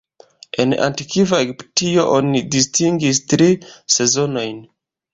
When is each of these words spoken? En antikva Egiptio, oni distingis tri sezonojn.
En 0.63 0.71
antikva 0.85 1.41
Egiptio, 1.45 2.07
oni 2.15 2.43
distingis 2.57 3.23
tri 3.35 3.55
sezonojn. 3.99 4.63